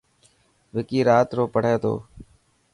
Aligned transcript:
وڪي 0.75 0.99
رات 1.09 1.29
رو 1.37 1.43
پهڙي 1.53 1.75
تو. 1.83 1.93